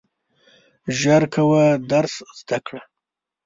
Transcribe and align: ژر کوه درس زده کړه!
ژر 0.99 1.23
کوه 1.33 1.63
درس 1.91 2.13
زده 2.39 2.59
کړه! 2.65 2.81